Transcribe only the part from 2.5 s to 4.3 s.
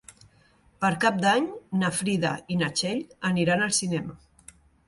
i na Txell aniran al cinema.